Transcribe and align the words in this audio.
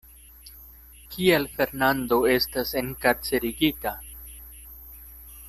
Kial 1.15 1.45
Fernando 1.57 2.19
estas 2.37 2.73
enkarcerigita? 2.83 3.95